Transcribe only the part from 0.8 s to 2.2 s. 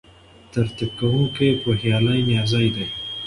کوونکی پوهیالی